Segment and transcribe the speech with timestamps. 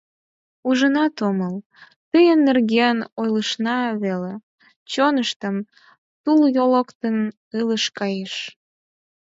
[0.67, 1.55] Ужынат омыл,
[2.11, 4.33] тыйын нерген ойлышна веле,
[4.91, 5.55] чоныштем
[6.23, 7.17] тулйолкын
[7.59, 8.35] ылыж кайыш.